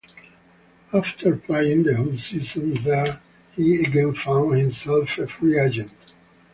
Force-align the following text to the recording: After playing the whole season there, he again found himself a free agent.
After 0.91 1.35
playing 1.37 1.83
the 1.83 1.95
whole 1.95 2.17
season 2.17 2.73
there, 2.73 3.21
he 3.55 3.83
again 3.83 4.15
found 4.15 4.55
himself 4.57 5.15
a 5.19 5.27
free 5.27 5.59
agent. 5.59 5.91